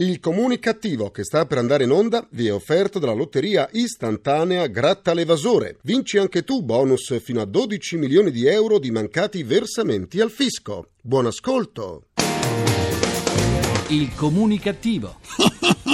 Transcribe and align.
Il 0.00 0.18
comunicativo 0.18 1.10
che 1.10 1.24
sta 1.24 1.44
per 1.44 1.58
andare 1.58 1.84
in 1.84 1.90
onda 1.90 2.26
vi 2.30 2.46
è 2.46 2.52
offerto 2.54 2.98
dalla 2.98 3.12
lotteria 3.12 3.68
istantanea 3.70 4.66
Gratta 4.66 5.12
l'evasore. 5.12 5.76
Vinci 5.82 6.16
anche 6.16 6.42
tu 6.42 6.62
bonus 6.62 7.20
fino 7.20 7.42
a 7.42 7.44
12 7.44 7.98
milioni 7.98 8.30
di 8.30 8.46
euro 8.46 8.78
di 8.78 8.90
mancati 8.90 9.42
versamenti 9.42 10.18
al 10.22 10.30
fisco. 10.30 10.92
Buon 11.02 11.26
ascolto. 11.26 12.04
Il 13.88 14.14
comunicativo. 14.14 15.18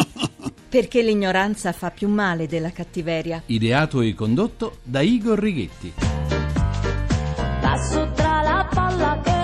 Perché 0.70 1.02
l'ignoranza 1.02 1.72
fa 1.72 1.90
più 1.90 2.06
male 2.06 2.46
della 2.46 2.70
cattiveria. 2.70 3.42
Ideato 3.46 4.02
e 4.02 4.14
condotto 4.14 4.76
da 4.84 5.00
Igor 5.00 5.36
Righetti. 5.36 5.94
Passo 7.60 8.08
tra 8.14 8.42
la 8.42 8.68
palla 8.70 9.20
che 9.24 9.35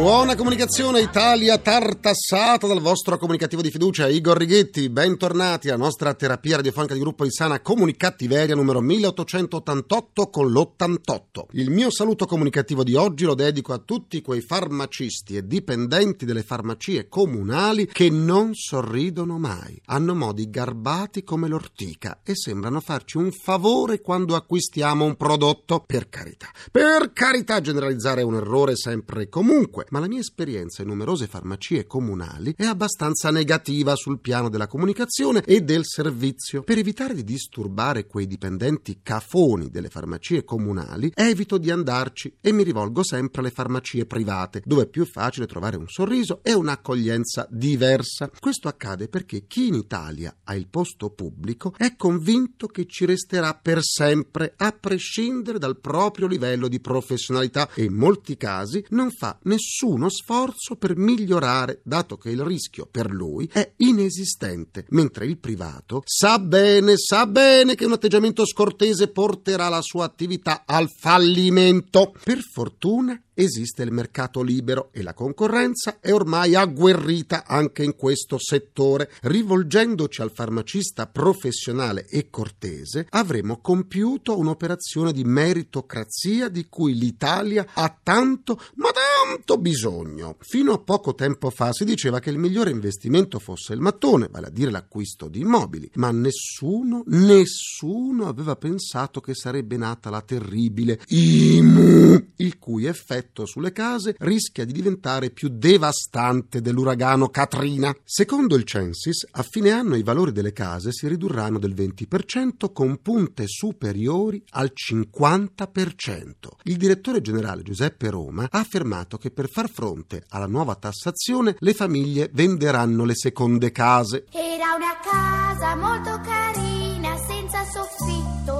Buona 0.00 0.34
comunicazione 0.34 1.02
Italia 1.02 1.58
tartassata 1.58 2.66
dal 2.66 2.80
vostro 2.80 3.18
comunicativo 3.18 3.60
di 3.60 3.70
fiducia 3.70 4.08
Igor 4.08 4.38
Righetti. 4.38 4.88
Bentornati 4.88 5.68
alla 5.68 5.76
nostra 5.76 6.14
terapia 6.14 6.56
radiofonica 6.56 6.94
di 6.94 7.00
gruppo 7.00 7.24
di 7.24 7.30
sana 7.30 7.60
Comunicattiveria 7.60 8.54
numero 8.54 8.80
1888 8.80 10.30
con 10.30 10.50
l'88. 10.50 11.48
Il 11.50 11.68
mio 11.68 11.90
saluto 11.90 12.24
comunicativo 12.24 12.82
di 12.82 12.94
oggi 12.94 13.26
lo 13.26 13.34
dedico 13.34 13.74
a 13.74 13.78
tutti 13.78 14.22
quei 14.22 14.40
farmacisti 14.40 15.36
e 15.36 15.46
dipendenti 15.46 16.24
delle 16.24 16.44
farmacie 16.44 17.06
comunali 17.06 17.84
che 17.84 18.08
non 18.08 18.54
sorridono 18.54 19.38
mai. 19.38 19.78
Hanno 19.84 20.14
modi 20.14 20.48
garbati 20.48 21.22
come 21.22 21.46
l'ortica 21.46 22.20
e 22.24 22.34
sembrano 22.34 22.80
farci 22.80 23.18
un 23.18 23.30
favore 23.32 24.00
quando 24.00 24.34
acquistiamo 24.34 25.04
un 25.04 25.16
prodotto. 25.16 25.84
Per 25.86 26.08
carità, 26.08 26.48
per 26.72 27.12
carità 27.12 27.60
generalizzare 27.60 28.22
è 28.22 28.24
un 28.24 28.36
errore 28.36 28.76
sempre 28.76 29.24
e 29.24 29.28
comunque, 29.28 29.88
ma 29.90 30.00
la 30.00 30.08
mia 30.08 30.20
esperienza 30.20 30.82
in 30.82 30.88
numerose 30.88 31.26
farmacie 31.26 31.86
comunali 31.86 32.54
è 32.56 32.64
abbastanza 32.64 33.30
negativa 33.30 33.94
sul 33.94 34.20
piano 34.20 34.48
della 34.48 34.66
comunicazione 34.66 35.42
e 35.44 35.62
del 35.62 35.84
servizio. 35.84 36.62
Per 36.62 36.78
evitare 36.78 37.14
di 37.14 37.24
disturbare 37.24 38.06
quei 38.06 38.26
dipendenti 38.26 39.00
cafoni 39.02 39.70
delle 39.70 39.88
farmacie 39.88 40.44
comunali, 40.44 41.12
evito 41.14 41.58
di 41.58 41.70
andarci 41.70 42.36
e 42.40 42.52
mi 42.52 42.62
rivolgo 42.62 43.04
sempre 43.04 43.40
alle 43.40 43.50
farmacie 43.50 44.06
private, 44.06 44.62
dove 44.64 44.82
è 44.82 44.88
più 44.88 45.04
facile 45.04 45.46
trovare 45.46 45.76
un 45.76 45.88
sorriso 45.88 46.40
e 46.42 46.52
un'accoglienza 46.52 47.46
diversa. 47.50 48.30
Questo 48.38 48.68
accade 48.68 49.08
perché 49.08 49.46
chi 49.46 49.68
in 49.68 49.74
Italia 49.74 50.34
ha 50.44 50.54
il 50.54 50.68
posto 50.68 51.10
pubblico 51.10 51.74
è 51.76 51.96
convinto 51.96 52.66
che 52.66 52.86
ci 52.86 53.04
resterà 53.04 53.54
per 53.54 53.82
sempre, 53.82 54.54
a 54.56 54.72
prescindere 54.72 55.58
dal 55.58 55.78
proprio 55.78 56.26
livello 56.26 56.68
di 56.68 56.80
professionalità 56.80 57.68
e 57.74 57.84
in 57.84 57.94
molti 57.94 58.36
casi 58.36 58.84
non 58.90 59.10
fa 59.10 59.38
nessuno 59.80 60.10
sforzo 60.10 60.76
per 60.76 60.96
migliorare, 60.96 61.80
dato 61.84 62.18
che 62.18 62.30
il 62.30 62.42
rischio 62.42 62.86
per 62.90 63.10
lui 63.10 63.48
è 63.50 63.72
inesistente, 63.78 64.84
mentre 64.90 65.24
il 65.24 65.38
privato 65.38 66.02
sa 66.04 66.38
bene, 66.38 66.94
sa 66.96 67.26
bene 67.26 67.74
che 67.74 67.86
un 67.86 67.92
atteggiamento 67.92 68.44
scortese 68.44 69.08
porterà 69.08 69.68
la 69.68 69.80
sua 69.80 70.04
attività 70.04 70.64
al 70.66 70.90
fallimento. 70.90 72.12
Per 72.22 72.40
fortuna 72.40 73.18
esiste 73.42 73.82
il 73.82 73.92
mercato 73.92 74.42
libero 74.42 74.90
e 74.92 75.02
la 75.02 75.14
concorrenza 75.14 75.98
è 76.00 76.12
ormai 76.12 76.54
agguerrita 76.54 77.44
anche 77.46 77.82
in 77.82 77.96
questo 77.96 78.38
settore. 78.38 79.10
Rivolgendoci 79.22 80.22
al 80.22 80.32
farmacista 80.32 81.06
professionale 81.06 82.06
e 82.06 82.28
cortese, 82.30 83.06
avremo 83.10 83.60
compiuto 83.60 84.38
un'operazione 84.38 85.12
di 85.12 85.24
meritocrazia 85.24 86.48
di 86.48 86.66
cui 86.68 86.94
l'Italia 86.94 87.66
ha 87.72 87.98
tanto, 88.02 88.60
ma 88.74 88.90
tanto 88.90 89.58
bisogno. 89.58 90.36
Fino 90.40 90.72
a 90.72 90.78
poco 90.78 91.14
tempo 91.14 91.50
fa 91.50 91.72
si 91.72 91.84
diceva 91.84 92.20
che 92.20 92.30
il 92.30 92.38
migliore 92.38 92.70
investimento 92.70 93.38
fosse 93.38 93.72
il 93.72 93.80
mattone, 93.80 94.28
vale 94.30 94.48
a 94.48 94.50
dire 94.50 94.70
l'acquisto 94.70 95.28
di 95.28 95.40
immobili, 95.40 95.90
ma 95.94 96.10
nessuno, 96.10 97.02
nessuno 97.06 98.28
aveva 98.28 98.56
pensato 98.56 99.20
che 99.20 99.34
sarebbe 99.34 99.76
nata 99.76 100.10
la 100.10 100.20
terribile 100.20 101.00
IMU, 101.08 102.32
il 102.36 102.58
cui 102.58 102.86
effetto 102.86 103.29
sulle 103.44 103.72
case 103.72 104.14
rischia 104.18 104.64
di 104.64 104.72
diventare 104.72 105.30
più 105.30 105.48
devastante 105.48 106.60
dell'uragano 106.60 107.28
Katrina. 107.28 107.94
Secondo 108.04 108.56
il 108.56 108.64
Censis, 108.64 109.26
a 109.30 109.42
fine 109.42 109.70
anno 109.70 109.96
i 109.96 110.02
valori 110.02 110.32
delle 110.32 110.52
case 110.52 110.92
si 110.92 111.08
ridurranno 111.08 111.58
del 111.58 111.74
20% 111.74 112.72
con 112.72 112.98
punte 113.00 113.44
superiori 113.46 114.42
al 114.50 114.72
50%. 114.74 116.32
Il 116.64 116.76
direttore 116.76 117.20
generale 117.20 117.62
Giuseppe 117.62 118.10
Roma 118.10 118.46
ha 118.50 118.58
affermato 118.58 119.16
che 119.16 119.30
per 119.30 119.48
far 119.48 119.70
fronte 119.70 120.24
alla 120.28 120.46
nuova 120.46 120.74
tassazione 120.74 121.56
le 121.58 121.74
famiglie 121.74 122.30
venderanno 122.32 123.04
le 123.04 123.14
seconde 123.14 123.70
case. 123.70 124.26
Era 124.30 124.74
una 124.76 124.98
casa 125.02 125.76
molto 125.76 126.20
carina, 126.22 127.16
senza 127.26 127.64
soffitto, 127.64 128.59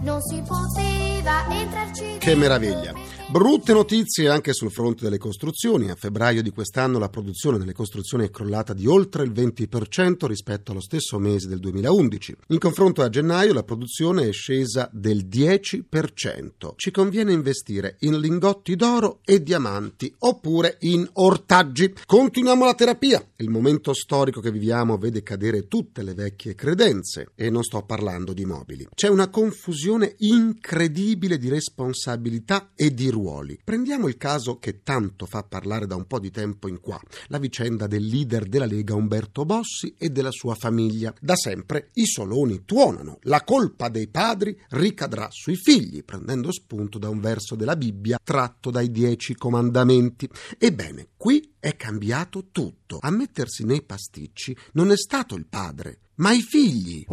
non 0.00 0.20
si 0.22 0.42
poteva 0.46 1.46
entrarci 1.50 2.18
Che 2.18 2.34
meraviglia! 2.34 3.17
Brutte 3.30 3.74
notizie 3.74 4.30
anche 4.30 4.54
sul 4.54 4.70
fronte 4.70 5.04
delle 5.04 5.18
costruzioni. 5.18 5.90
A 5.90 5.94
febbraio 5.96 6.40
di 6.40 6.48
quest'anno 6.48 6.98
la 6.98 7.10
produzione 7.10 7.58
nelle 7.58 7.74
costruzioni 7.74 8.24
è 8.24 8.30
crollata 8.30 8.72
di 8.72 8.86
oltre 8.86 9.22
il 9.22 9.32
20% 9.32 10.24
rispetto 10.24 10.70
allo 10.70 10.80
stesso 10.80 11.18
mese 11.18 11.46
del 11.46 11.58
2011. 11.58 12.36
In 12.48 12.58
confronto 12.58 13.02
a 13.02 13.10
gennaio 13.10 13.52
la 13.52 13.64
produzione 13.64 14.26
è 14.26 14.32
scesa 14.32 14.88
del 14.94 15.26
10%. 15.26 16.72
Ci 16.76 16.90
conviene 16.90 17.34
investire 17.34 17.96
in 18.00 18.18
lingotti 18.18 18.74
d'oro 18.76 19.18
e 19.22 19.42
diamanti 19.42 20.10
oppure 20.20 20.78
in 20.80 21.06
ortaggi. 21.12 21.92
Continuiamo 22.06 22.64
la 22.64 22.74
terapia. 22.74 23.22
Il 23.36 23.50
momento 23.50 23.92
storico 23.92 24.40
che 24.40 24.50
viviamo 24.50 24.96
vede 24.96 25.22
cadere 25.22 25.68
tutte 25.68 26.02
le 26.02 26.14
vecchie 26.14 26.54
credenze 26.54 27.32
e 27.34 27.50
non 27.50 27.62
sto 27.62 27.82
parlando 27.82 28.32
di 28.32 28.46
mobili. 28.46 28.88
C'è 28.94 29.08
una 29.08 29.28
confusione 29.28 30.14
incredibile 30.20 31.36
di 31.36 31.50
responsabilità 31.50 32.70
e 32.74 32.94
di 32.94 33.16
ruoli. 33.18 33.58
Prendiamo 33.62 34.08
il 34.08 34.16
caso 34.16 34.58
che 34.58 34.82
tanto 34.82 35.26
fa 35.26 35.42
parlare 35.42 35.86
da 35.86 35.96
un 35.96 36.06
po' 36.06 36.20
di 36.20 36.30
tempo 36.30 36.68
in 36.68 36.80
qua, 36.80 37.00
la 37.26 37.38
vicenda 37.38 37.86
del 37.86 38.04
leader 38.06 38.46
della 38.46 38.64
Lega 38.64 38.94
Umberto 38.94 39.44
Bossi 39.44 39.94
e 39.98 40.10
della 40.10 40.30
sua 40.30 40.54
famiglia. 40.54 41.12
Da 41.20 41.34
sempre 41.34 41.90
i 41.94 42.06
soloni 42.06 42.64
tuonano, 42.64 43.18
la 43.22 43.42
colpa 43.42 43.88
dei 43.88 44.08
padri 44.08 44.58
ricadrà 44.70 45.28
sui 45.30 45.56
figli, 45.56 46.04
prendendo 46.04 46.52
spunto 46.52 46.98
da 46.98 47.08
un 47.08 47.20
verso 47.20 47.56
della 47.56 47.76
Bibbia 47.76 48.18
tratto 48.22 48.70
dai 48.70 48.90
Dieci 48.90 49.34
Comandamenti. 49.34 50.28
Ebbene, 50.56 51.08
qui 51.16 51.54
è 51.58 51.76
cambiato 51.76 52.46
tutto. 52.52 52.98
A 53.00 53.10
mettersi 53.10 53.64
nei 53.64 53.82
pasticci 53.82 54.56
non 54.72 54.90
è 54.90 54.96
stato 54.96 55.34
il 55.34 55.46
padre, 55.46 55.98
ma 56.16 56.32
i 56.32 56.40
figli. 56.40 57.04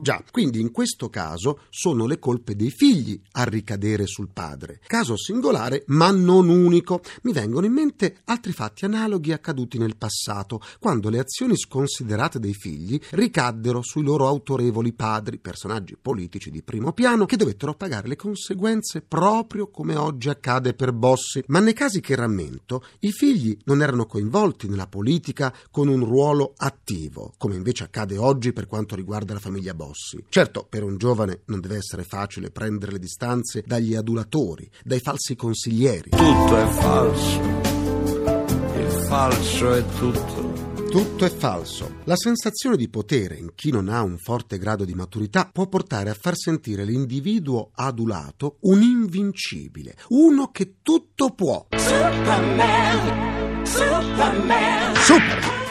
Già, 0.00 0.22
quindi 0.30 0.60
in 0.60 0.70
questo 0.70 1.08
caso 1.08 1.60
sono 1.70 2.06
le 2.06 2.18
colpe 2.18 2.54
dei 2.54 2.70
figli 2.70 3.18
a 3.32 3.44
ricadere 3.44 4.06
sul 4.06 4.28
padre. 4.32 4.80
Caso 4.86 5.16
singolare, 5.16 5.84
ma 5.86 6.10
non 6.10 6.48
unico. 6.48 7.00
Mi 7.22 7.32
vengono 7.32 7.64
in 7.64 7.72
mente 7.72 8.18
altri 8.24 8.52
fatti 8.52 8.84
analoghi 8.84 9.32
accaduti 9.32 9.78
nel 9.78 9.96
passato, 9.96 10.60
quando 10.78 11.08
le 11.08 11.20
azioni 11.20 11.56
sconsiderate 11.56 12.38
dei 12.38 12.52
figli 12.52 13.00
ricaddero 13.10 13.82
sui 13.82 14.02
loro 14.02 14.26
autorevoli 14.26 14.92
padri, 14.92 15.38
personaggi 15.38 15.96
politici 16.00 16.50
di 16.50 16.62
primo 16.62 16.92
piano, 16.92 17.24
che 17.24 17.36
dovettero 17.36 17.74
pagare 17.74 18.08
le 18.08 18.16
conseguenze 18.16 19.00
proprio 19.00 19.68
come 19.68 19.96
oggi 19.96 20.28
accade 20.28 20.74
per 20.74 20.92
Bossi. 20.92 21.42
Ma 21.46 21.60
nei 21.60 21.72
casi 21.72 22.00
che 22.00 22.14
rammento, 22.14 22.84
i 23.00 23.10
figli 23.10 23.56
non 23.64 23.80
erano 23.80 24.06
coinvolti 24.06 24.68
nella 24.68 24.86
politica 24.86 25.54
con 25.70 25.88
un 25.88 26.04
ruolo 26.04 26.52
attivo, 26.56 27.32
come 27.38 27.56
invece 27.56 27.84
accade 27.84 28.18
oggi 28.18 28.52
per 28.52 28.66
quanto 28.66 28.94
riguarda 28.94 29.32
la 29.32 29.40
famiglia 29.40 29.72
Bossi. 29.72 29.83
Certo, 30.28 30.66
per 30.68 30.82
un 30.82 30.96
giovane 30.96 31.42
non 31.46 31.60
deve 31.60 31.76
essere 31.76 32.04
facile 32.04 32.50
prendere 32.50 32.92
le 32.92 32.98
distanze 32.98 33.62
dagli 33.66 33.94
adulatori, 33.94 34.70
dai 34.82 35.00
falsi 35.00 35.36
consiglieri. 35.36 36.10
Tutto 36.10 36.56
è 36.56 36.66
falso. 36.66 37.40
Il 38.76 38.90
falso 39.06 39.72
è 39.72 39.84
tutto. 39.98 40.72
Tutto 40.90 41.24
è 41.24 41.28
falso. 41.28 41.96
La 42.04 42.14
sensazione 42.14 42.76
di 42.76 42.88
potere 42.88 43.36
in 43.36 43.54
chi 43.56 43.72
non 43.72 43.88
ha 43.88 44.02
un 44.02 44.16
forte 44.16 44.58
grado 44.58 44.84
di 44.84 44.94
maturità 44.94 45.50
può 45.52 45.66
portare 45.66 46.10
a 46.10 46.14
far 46.14 46.36
sentire 46.36 46.84
l'individuo 46.84 47.70
adulato 47.74 48.58
un 48.60 48.80
invincibile, 48.80 49.96
uno 50.10 50.52
che 50.52 50.76
tutto 50.82 51.30
può. 51.30 51.66
Superman, 51.76 53.64
Superman. 53.66 54.94
Superman! 54.94 55.63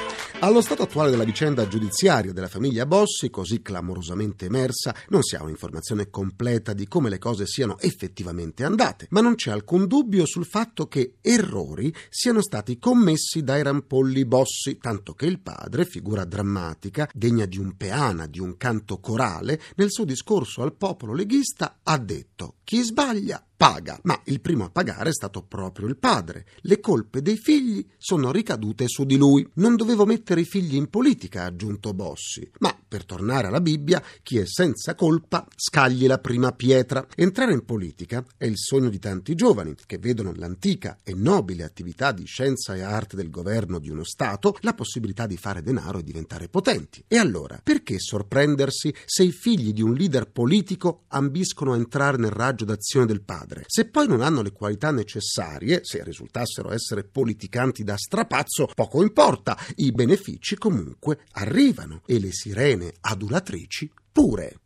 Allo 0.43 0.59
stato 0.59 0.83
attuale 0.83 1.09
della 1.09 1.23
vicenda 1.23 1.69
giudiziaria 1.69 2.33
della 2.33 2.49
famiglia 2.49 2.85
Bossi, 2.85 3.29
così 3.29 3.61
clamorosamente 3.61 4.47
emersa, 4.47 4.93
non 5.07 5.23
si 5.23 5.37
ha 5.37 5.41
un'informazione 5.41 6.09
completa 6.09 6.73
di 6.73 6.85
come 6.85 7.09
le 7.09 7.17
cose 7.17 7.45
siano 7.45 7.79
effettivamente 7.79 8.65
andate, 8.65 9.07
ma 9.11 9.21
non 9.21 9.35
c'è 9.35 9.51
alcun 9.51 9.87
dubbio 9.87 10.25
sul 10.25 10.45
fatto 10.45 10.89
che 10.89 11.15
errori 11.21 11.95
siano 12.09 12.41
stati 12.41 12.77
commessi 12.77 13.41
dai 13.41 13.63
rampolli 13.63 14.25
Bossi, 14.25 14.79
tanto 14.79 15.13
che 15.13 15.27
il 15.27 15.39
padre, 15.39 15.85
figura 15.85 16.25
drammatica, 16.25 17.09
degna 17.13 17.45
di 17.45 17.57
un 17.57 17.77
peana, 17.77 18.27
di 18.27 18.41
un 18.41 18.57
canto 18.57 18.99
corale, 18.99 19.61
nel 19.75 19.91
suo 19.91 20.03
discorso 20.03 20.61
al 20.61 20.75
popolo 20.75 21.13
leghista 21.13 21.79
ha 21.83 21.97
detto 21.97 22.55
chi 22.65 22.81
sbaglia 22.81 23.41
paga, 23.55 23.99
ma 24.03 24.19
il 24.25 24.41
primo 24.41 24.65
a 24.65 24.69
pagare 24.69 25.09
è 25.09 25.13
stato 25.13 25.43
proprio 25.43 25.87
il 25.87 25.97
padre. 25.97 26.45
Le 26.61 26.79
colpe 26.79 27.21
dei 27.21 27.37
figli 27.37 27.85
sono 27.97 28.31
ricadute 28.31 28.87
su 28.87 29.05
di 29.05 29.17
lui. 29.17 29.47
Non 29.55 29.75
dovevo 29.75 30.05
mettere 30.05 30.41
i 30.41 30.45
figli 30.45 30.75
in 30.75 30.89
politica, 30.89 31.43
ha 31.43 31.45
aggiunto 31.45 31.93
Bossi, 31.93 32.49
ma 32.59 32.75
per 32.93 33.05
tornare 33.05 33.47
alla 33.47 33.59
Bibbia, 33.59 34.03
chi 34.21 34.37
è 34.37 34.45
senza 34.45 34.93
colpa 34.93 35.47
scagli 35.55 36.05
la 36.05 36.19
prima 36.19 36.51
pietra. 36.51 37.03
Entrare 37.15 37.51
in 37.51 37.65
politica 37.65 38.23
è 38.37 38.45
il 38.45 38.55
sogno 38.55 38.89
di 38.89 38.99
tanti 38.99 39.33
giovani 39.33 39.73
che 39.87 39.97
vedono 39.97 40.29
nell'antica 40.29 40.99
e 41.01 41.15
nobile 41.15 41.63
attività 41.63 42.11
di 42.11 42.25
scienza 42.25 42.75
e 42.75 42.81
arte 42.81 43.15
del 43.15 43.31
governo 43.31 43.79
di 43.79 43.89
uno 43.89 44.03
Stato 44.03 44.57
la 44.59 44.75
possibilità 44.75 45.25
di 45.25 45.37
fare 45.37 45.63
denaro 45.63 45.97
e 45.97 46.03
diventare 46.03 46.49
potenti. 46.49 47.03
E 47.07 47.17
allora, 47.17 47.59
perché 47.63 47.97
sorprendersi 47.97 48.93
se 49.05 49.23
i 49.23 49.31
figli 49.31 49.73
di 49.73 49.81
un 49.81 49.95
leader 49.95 50.29
politico 50.29 51.05
ambiscono 51.07 51.73
a 51.73 51.77
entrare 51.77 52.17
nel 52.17 52.29
raggio 52.29 52.63
d'azione 52.63 53.07
del 53.07 53.23
padre? 53.23 53.63
Se 53.65 53.85
poi 53.85 54.07
non 54.07 54.21
hanno 54.21 54.43
le 54.43 54.51
qualità 54.51 54.91
necessarie, 54.91 55.79
se 55.81 56.03
risultassero 56.03 56.71
essere 56.71 57.03
politicanti 57.03 57.83
da 57.83 57.97
strapazzo, 57.97 58.69
poco 58.75 59.01
importa, 59.01 59.57
i 59.77 59.91
benefici 59.91 60.57
comunque 60.57 61.21
arrivano 61.31 62.03
e 62.05 62.19
le 62.19 62.31
sirene 62.31 62.82
adulatrici 63.01 63.91
pure. 64.11 64.62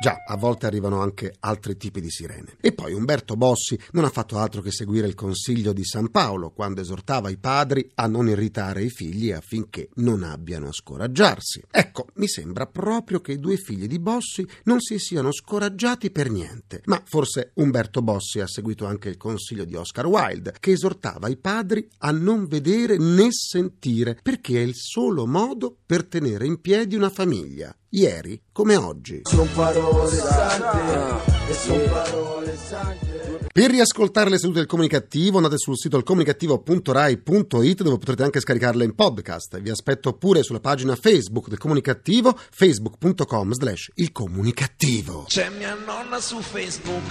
Già, 0.00 0.24
a 0.26 0.34
volte 0.34 0.64
arrivano 0.64 1.02
anche 1.02 1.34
altri 1.40 1.76
tipi 1.76 2.00
di 2.00 2.10
sirene. 2.10 2.56
E 2.58 2.72
poi 2.72 2.94
Umberto 2.94 3.36
Bossi 3.36 3.78
non 3.90 4.04
ha 4.04 4.08
fatto 4.08 4.38
altro 4.38 4.62
che 4.62 4.70
seguire 4.70 5.06
il 5.06 5.14
consiglio 5.14 5.74
di 5.74 5.84
San 5.84 6.10
Paolo 6.10 6.52
quando 6.52 6.80
esortava 6.80 7.28
i 7.28 7.36
padri 7.36 7.86
a 7.96 8.06
non 8.06 8.26
irritare 8.26 8.82
i 8.82 8.88
figli 8.88 9.30
affinché 9.30 9.90
non 9.96 10.22
abbiano 10.22 10.68
a 10.68 10.72
scoraggiarsi. 10.72 11.64
Ecco, 11.70 12.06
mi 12.14 12.28
sembra 12.28 12.66
proprio 12.66 13.20
che 13.20 13.32
i 13.32 13.38
due 13.38 13.58
figli 13.58 13.86
di 13.86 13.98
Bossi 13.98 14.42
non 14.64 14.80
si 14.80 14.98
siano 14.98 15.32
scoraggiati 15.32 16.10
per 16.10 16.30
niente. 16.30 16.80
Ma 16.86 17.02
forse 17.04 17.50
Umberto 17.56 18.00
Bossi 18.00 18.40
ha 18.40 18.46
seguito 18.46 18.86
anche 18.86 19.10
il 19.10 19.18
consiglio 19.18 19.66
di 19.66 19.74
Oscar 19.74 20.06
Wilde, 20.06 20.54
che 20.60 20.70
esortava 20.70 21.28
i 21.28 21.36
padri 21.36 21.86
a 21.98 22.10
non 22.10 22.46
vedere 22.46 22.96
né 22.96 23.28
sentire, 23.32 24.18
perché 24.22 24.62
è 24.62 24.64
il 24.64 24.76
solo 24.76 25.26
modo 25.26 25.76
per 25.84 26.06
tenere 26.06 26.46
in 26.46 26.58
piedi 26.62 26.96
una 26.96 27.10
famiglia 27.10 27.74
ieri 27.90 28.40
come 28.52 28.76
oggi. 28.76 29.20
Sono 29.24 29.48
parole 29.54 30.16
sante 30.16 31.50
e 31.50 31.54
sono 31.54 31.84
parole 31.84 32.56
sante. 32.56 33.09
Per 33.52 33.68
riascoltare 33.68 34.30
le 34.30 34.38
sedute 34.38 34.58
del 34.58 34.68
comunicativo 34.68 35.38
andate 35.38 35.58
sul 35.58 35.76
sito 35.76 35.96
ilcomunicativo.rai.it 35.96 37.82
dove 37.82 37.98
potrete 37.98 38.22
anche 38.22 38.38
scaricarle 38.38 38.84
in 38.84 38.94
podcast. 38.94 39.60
Vi 39.60 39.70
aspetto 39.70 40.12
pure 40.12 40.44
sulla 40.44 40.60
pagina 40.60 40.94
Facebook 40.94 41.48
del 41.48 41.58
comunicativo 41.58 42.38
facebook.com 42.48 43.52
slash 43.52 43.90
il 43.96 44.12
comunicativo. 44.12 45.24
C'è 45.26 45.50
mia 45.58 45.74
nonna 45.74 46.20
su 46.20 46.38
Facebook 46.40 47.02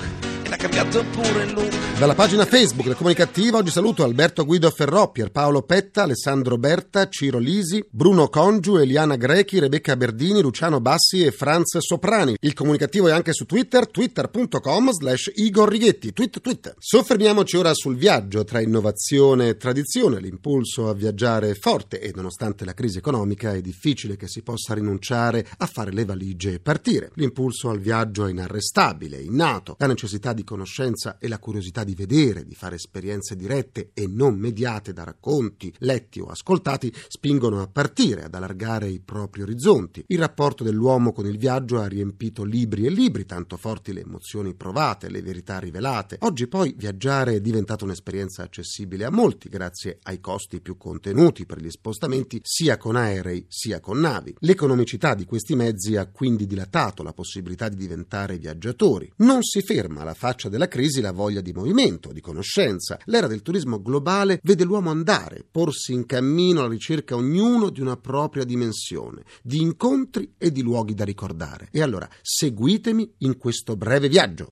e 0.43 0.47
l'ha 0.47 0.55
cambiato 0.55 1.03
pure 1.11 1.45
look. 1.47 1.97
Dalla 1.99 2.15
pagina 2.15 2.45
Facebook 2.45 2.85
del 2.85 2.95
comunicativo 2.95 3.57
oggi 3.57 3.71
saluto 3.71 4.05
Alberto 4.05 4.45
Guido 4.45 4.69
Ferrò, 4.69 5.11
Pierpaolo 5.11 5.63
Petta, 5.63 6.03
Alessandro 6.03 6.57
Berta, 6.57 7.09
Ciro 7.09 7.39
Lisi, 7.39 7.85
Bruno 7.89 8.29
Congiu, 8.29 8.77
Eliana 8.77 9.17
Grechi, 9.17 9.59
Rebecca 9.59 9.97
Berdini, 9.97 10.41
Luciano 10.41 10.79
Bassi 10.79 11.21
e 11.21 11.31
Franz 11.31 11.79
Soprani. 11.79 12.37
Il 12.39 12.53
comunicativo 12.53 13.09
è 13.09 13.11
anche 13.11 13.33
su 13.33 13.43
Twitter, 13.43 13.89
twitter.com 13.89 14.91
slash 14.91 15.31
Igor 15.35 15.67
Righetti. 15.67 16.13
Tweet 16.13 16.28
tweet, 16.29 16.41
tweet. 16.41 16.75
Soffermiamoci 16.77 17.57
ora 17.57 17.73
sul 17.73 17.97
viaggio 17.97 18.43
tra 18.43 18.61
innovazione 18.61 19.49
e 19.49 19.57
tradizione. 19.57 20.19
L'impulso 20.19 20.87
a 20.87 20.93
viaggiare 20.93 21.51
è 21.51 21.55
forte 21.55 21.99
e 21.99 22.11
nonostante 22.15 22.65
la 22.65 22.73
crisi 22.73 22.99
economica 22.99 23.53
è 23.53 23.61
difficile 23.61 24.15
che 24.15 24.27
si 24.27 24.41
possa 24.41 24.73
rinunciare 24.73 25.45
a 25.57 25.65
fare 25.65 25.91
le 25.91 26.05
valigie 26.05 26.53
e 26.53 26.59
partire. 26.59 27.11
L'impulso 27.15 27.69
al 27.69 27.79
viaggio 27.79 28.25
è 28.25 28.29
inarrestabile, 28.29 29.19
innato. 29.19 29.75
La 29.79 29.87
necessità 29.87 30.33
di 30.33 30.43
conoscenza 30.43 31.17
e 31.19 31.27
la 31.27 31.39
curiosità 31.39 31.83
di 31.83 31.95
vedere, 31.95 32.45
di 32.45 32.55
fare 32.55 32.75
esperienze 32.75 33.35
dirette 33.35 33.91
e 33.93 34.07
non 34.07 34.37
mediate 34.37 34.93
da 34.93 35.03
racconti, 35.03 35.73
letti 35.79 36.19
o 36.19 36.27
ascoltati 36.27 36.93
spingono 37.07 37.61
a 37.61 37.67
partire, 37.67 38.23
ad 38.23 38.35
allargare 38.35 38.87
i 38.87 38.99
propri 38.99 39.41
orizzonti. 39.41 40.03
Il 40.07 40.19
rapporto 40.19 40.63
dell'uomo 40.63 41.11
con 41.11 41.25
il 41.25 41.37
viaggio 41.37 41.79
ha 41.79 41.87
riempito 41.87 42.43
libri 42.43 42.85
e 42.85 42.89
libri, 42.89 43.25
tanto 43.25 43.57
forti 43.57 43.93
le 43.93 44.01
emozioni 44.01 44.53
provate, 44.53 45.09
le 45.09 45.21
verità 45.21 45.59
rivelate. 45.59 46.17
Oggi 46.21 46.47
poi 46.47 46.73
viaggiare 46.75 47.35
è 47.35 47.39
diventata 47.39 47.85
un'esperienza 47.85 48.43
accessibile 48.43 49.05
a 49.05 49.09
molti 49.09 49.47
grazie 49.47 49.99
ai 50.03 50.19
costi 50.19 50.59
più 50.59 50.75
contenuti 50.75 51.45
per 51.45 51.61
gli 51.61 51.69
spostamenti 51.69 52.41
sia 52.43 52.75
con 52.75 52.97
aerei 52.97 53.45
sia 53.47 53.79
con 53.79 53.99
navi. 53.99 54.35
L'economicità 54.39 55.15
di 55.15 55.23
questi 55.23 55.55
mezzi 55.55 55.95
ha 55.95 56.07
quindi 56.07 56.45
dilatato 56.45 57.03
la 57.03 57.13
possibilità 57.13 57.69
di 57.69 57.77
diventare 57.77 58.37
viaggiatori. 58.37 59.09
Non 59.17 59.43
si 59.43 59.61
ferma 59.61 60.01
alla 60.01 60.13
faccia 60.13 60.49
della 60.49 60.67
crisi 60.67 60.99
la 60.99 61.13
voglia 61.13 61.39
di 61.39 61.53
movimento, 61.53 62.11
di 62.11 62.19
conoscenza. 62.19 62.99
L'era 63.05 63.27
del 63.27 63.41
turismo 63.41 63.81
globale 63.81 64.41
vede 64.43 64.65
l'uomo 64.65 64.89
andare, 64.89 65.45
porsi 65.49 65.93
in 65.93 66.05
cammino 66.05 66.59
alla 66.59 66.69
ricerca 66.69 67.15
ognuno 67.15 67.69
di 67.69 67.79
una 67.79 67.95
propria 67.95 68.43
dimensione, 68.43 69.23
di 69.41 69.61
incontri 69.61 70.33
e 70.37 70.51
di 70.51 70.61
luoghi 70.61 70.93
da 70.93 71.05
ricordare. 71.05 71.69
E 71.71 71.81
allora 71.81 72.09
seguitemi 72.21 73.13
in 73.19 73.37
questo 73.37 73.77
breve 73.77 74.09
viaggio. 74.09 74.47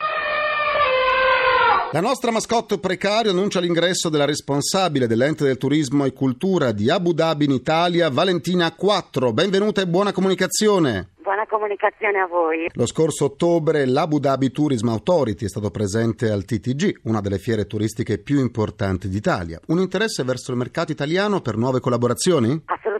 La 1.94 2.01
nostra 2.01 2.31
mascotte 2.31 2.80
precario 2.80 3.31
annuncia 3.31 3.62
l'ingresso 3.62 4.10
della 4.10 4.25
responsabile 4.25 5.07
dell'ente 5.07 5.45
del 5.45 5.57
turismo 5.57 6.04
e 6.04 6.12
cultura 6.12 6.74
di 6.74 6.89
Abu 6.89 7.13
Dhabi 7.13 7.45
in 7.45 7.51
Italia, 7.51 8.10
Valentina 8.10 8.74
4. 8.75 9.31
Benvenuta 9.31 9.80
e 9.80 9.88
buona 9.88 10.12
comunicazione. 10.12 11.12
Buona 11.22 11.45
comunicazione 11.48 12.19
a 12.19 12.28
voi. 12.28 12.69
Lo 12.74 12.86
scorso 12.86 13.25
ottobre 13.25 13.86
l'Abu 13.86 14.19
Dhabi 14.19 14.51
Tourism 14.51 14.89
Authority 14.89 15.45
è 15.45 15.50
stato 15.50 15.72
presente 15.72 16.30
al 16.30 16.44
TTG, 16.44 17.01
una 17.04 17.22
delle 17.22 17.38
fiere 17.38 17.68
turistiche 17.68 18.18
più 18.18 18.39
importanti 18.42 19.07
d'Italia. 19.07 19.60
Un 19.68 19.80
interesse 19.80 20.24
verso 20.24 20.51
il 20.51 20.57
mercato 20.57 20.92
italiano 20.92 21.39
per 21.39 21.56
nuove 21.56 21.80
collaborazioni? 21.80 22.63
Assolutamente 22.66 22.96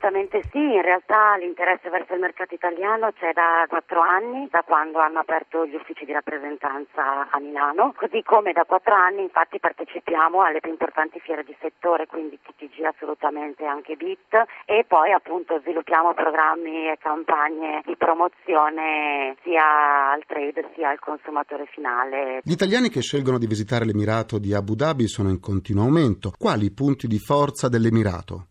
sì, 0.52 0.60
in 0.60 0.82
realtà 0.82 1.36
l'interesse 1.36 1.90
verso 1.90 2.14
il 2.14 2.22
mercato 2.22 2.54
italiano 2.54 3.12
c'è 3.12 3.34
da 3.34 3.66
quattro 3.68 4.00
anni, 4.00 4.48
da 4.50 4.64
quando 4.66 5.00
hanno 5.00 5.20
aperto 5.20 5.66
gli 5.66 5.76
uffici 5.76 6.06
di 6.06 6.14
rappresentanza 6.14 7.28
a 7.30 7.40
Milano, 7.40 7.94
così 7.96 8.24
come 8.24 8.54
da 8.54 8.64
quattro 8.64 8.94
anni 8.94 9.24
infatti 9.24 9.60
partecipiamo 9.60 10.42
alle 10.42 10.62
più 10.62 10.72
importanti 10.72 11.20
fiere 11.20 11.44
di 11.44 11.56
settore, 11.60 12.08
quindi 12.08 12.40
TTG 12.40 12.86
assolutamente 12.86 13.66
anche 13.66 13.96
BIT 13.96 14.34
e 14.66 14.86
poi 14.88 15.12
appunto 15.12 15.60
sviluppiamo 15.60 16.14
programmi 16.14 16.88
e 16.88 16.98
campagne 17.00 17.82
di 17.86 17.96
promozione 17.98 19.36
sia 19.44 20.12
al 20.12 20.24
trade 20.26 20.70
sia 20.74 20.90
al 20.90 21.00
consumatore 21.00 21.66
finale. 21.68 22.40
Gli 22.44 22.54
italiani 22.54 22.90
che 22.90 23.02
scelgono 23.02 23.38
di 23.38 23.48
visitare 23.48 23.84
l'Emirato 23.84 24.40
di 24.40 24.54
Abu 24.54 24.76
Dhabi 24.76 25.08
sono 25.08 25.30
in 25.30 25.42
continuo 25.42 25.84
aumento. 25.84 26.32
Quali 26.38 26.66
i 26.66 26.72
punti 26.72 27.08
di 27.08 27.20
forza 27.20 27.68
dell'Emirato? 27.68 28.48